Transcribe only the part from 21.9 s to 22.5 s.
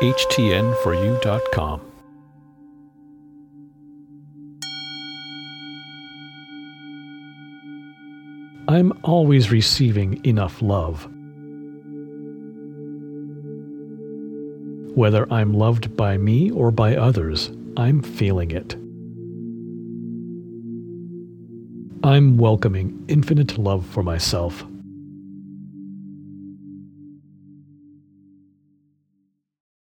I'm